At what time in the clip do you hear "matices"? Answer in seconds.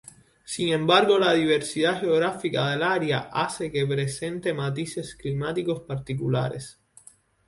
4.51-5.15